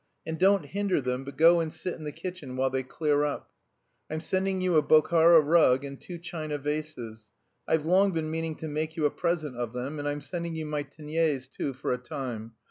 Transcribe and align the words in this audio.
And 0.25 0.39
don't 0.39 0.65
hinder 0.65 0.99
them, 0.99 1.23
but 1.25 1.37
go 1.37 1.59
and 1.59 1.71
sit 1.71 1.93
in 1.93 2.05
the 2.05 2.11
kitchen 2.11 2.55
while 2.57 2.71
they 2.71 2.81
clear 2.81 3.23
up. 3.23 3.51
I'm 4.09 4.19
sending 4.19 4.59
you 4.59 4.73
a 4.75 4.81
Bokhara 4.81 5.41
rug 5.41 5.85
and 5.85 6.01
two 6.01 6.17
china 6.17 6.57
vases. 6.57 7.27
I've 7.67 7.85
long 7.85 8.11
been 8.11 8.31
meaning 8.31 8.55
to 8.55 8.67
make 8.67 8.97
you 8.97 9.05
a 9.05 9.11
present 9.11 9.57
of 9.57 9.73
them, 9.73 9.99
and 9.99 10.07
I'm 10.07 10.21
sending 10.21 10.55
you 10.55 10.65
my 10.65 10.81
Teniers, 10.85 11.47
too, 11.47 11.73
for 11.73 11.93
a 11.93 11.99
time! 11.99 12.53